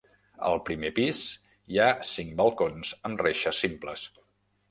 Al 0.51 0.61
primer 0.69 0.89
pis 0.99 1.19
hi 1.75 1.79
ha 1.83 1.89
cinc 2.13 2.33
balcons 2.41 2.93
amb 3.11 3.23
reixes 3.27 3.63
simples. 3.67 4.09